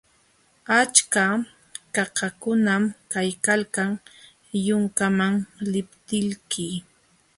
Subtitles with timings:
[0.79, 1.25] Achka
[1.93, 3.91] qaqakunam kaykalkan
[4.67, 5.33] yunkaman
[5.71, 6.67] liptiyki.